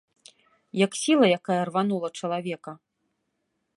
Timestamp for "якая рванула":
1.39-2.09